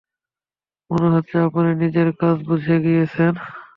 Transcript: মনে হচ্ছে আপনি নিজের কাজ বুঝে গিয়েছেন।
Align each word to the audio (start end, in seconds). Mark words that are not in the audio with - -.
মনে 0.89 1.07
হচ্ছে 1.15 1.35
আপনি 1.47 1.69
নিজের 1.81 2.09
কাজ 2.21 2.35
বুঝে 2.47 2.75
গিয়েছেন। 2.85 3.33